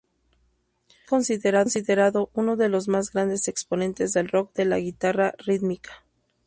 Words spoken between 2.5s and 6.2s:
de los más grandes exponentes del rock de la guitarra rítmica.